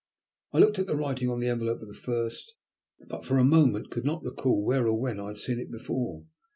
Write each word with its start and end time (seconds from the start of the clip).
I 0.51 0.57
looked 0.57 0.79
at 0.79 0.87
the 0.87 0.95
writing 0.95 1.27
upon 1.27 1.41
the 1.41 1.49
envelope 1.49 1.83
of 1.83 1.87
the 1.87 1.93
first, 1.93 2.55
but 3.07 3.23
for 3.23 3.37
a 3.37 3.43
moment 3.43 3.91
could 3.91 4.03
not 4.03 4.23
recall 4.23 4.65
where 4.65 4.87
or 4.87 4.99
when 4.99 5.19
I 5.19 5.27
had 5.27 5.37
seen 5.37 5.59
it 5.59 5.69
before. 5.69 6.25